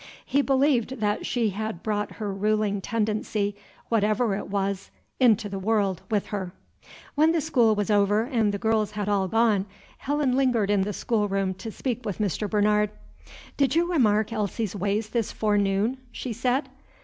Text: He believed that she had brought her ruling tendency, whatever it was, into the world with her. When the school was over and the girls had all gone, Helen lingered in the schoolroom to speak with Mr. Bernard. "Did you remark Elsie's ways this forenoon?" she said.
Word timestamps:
He 0.25 0.41
believed 0.41 0.99
that 0.99 1.27
she 1.27 1.51
had 1.51 1.83
brought 1.83 2.13
her 2.13 2.33
ruling 2.33 2.81
tendency, 2.81 3.55
whatever 3.87 4.33
it 4.35 4.47
was, 4.49 4.89
into 5.19 5.47
the 5.47 5.59
world 5.59 6.01
with 6.09 6.25
her. 6.33 6.53
When 7.13 7.33
the 7.33 7.39
school 7.39 7.75
was 7.75 7.91
over 7.91 8.23
and 8.23 8.51
the 8.51 8.57
girls 8.57 8.89
had 8.93 9.07
all 9.07 9.27
gone, 9.27 9.67
Helen 9.99 10.35
lingered 10.35 10.71
in 10.71 10.81
the 10.81 10.91
schoolroom 10.93 11.53
to 11.53 11.71
speak 11.71 12.03
with 12.03 12.17
Mr. 12.17 12.49
Bernard. 12.49 12.89
"Did 13.57 13.75
you 13.75 13.91
remark 13.91 14.33
Elsie's 14.33 14.75
ways 14.75 15.09
this 15.09 15.31
forenoon?" 15.31 15.97
she 16.11 16.33
said. 16.33 16.67